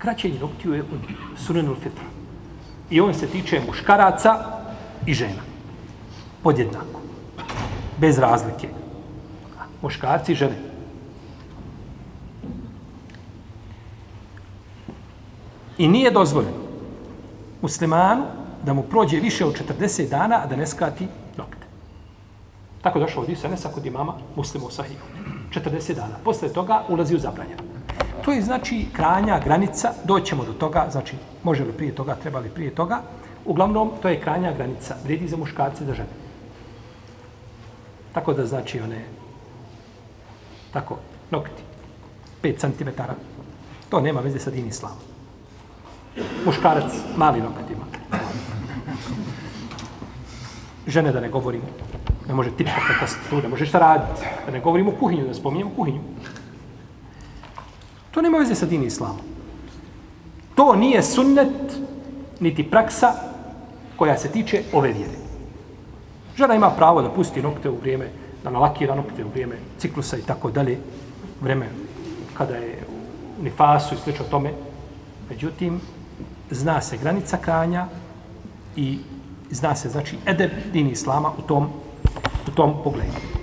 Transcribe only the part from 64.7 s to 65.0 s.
ove